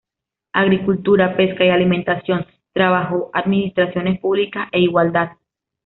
Agricultura, 0.53 1.35
Pesca 1.37 1.63
y 1.63 1.69
Alimentación, 1.69 2.47
Trabajo, 2.73 3.29
Administraciones 3.35 4.19
Públicas 4.19 4.67
e 4.71 4.79
Igualdad. 4.79 5.33